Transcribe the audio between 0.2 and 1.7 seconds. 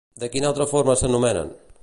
De quina altra forma s'anomenen?